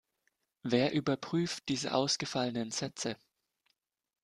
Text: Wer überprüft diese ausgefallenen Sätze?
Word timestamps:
Wer 0.63 0.93
überprüft 0.93 1.69
diese 1.69 1.93
ausgefallenen 1.93 2.71
Sätze? 2.71 3.17